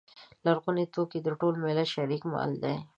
[0.45, 2.75] لرغوني توکي د ټول ملت شریک مال دی.